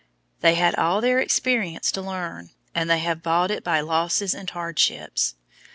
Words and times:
They 0.39 0.55
had 0.55 0.73
all 0.77 0.99
their 0.99 1.19
experience 1.19 1.91
to 1.91 2.01
learn, 2.01 2.49
and 2.73 2.89
they 2.89 2.97
have 2.97 3.21
bought 3.21 3.51
it 3.51 3.63
by 3.63 3.81
losses 3.81 4.33
and 4.33 4.49
hardships. 4.49 5.35